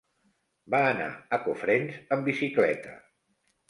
[0.75, 3.01] Va anar a Cofrents amb bicicleta.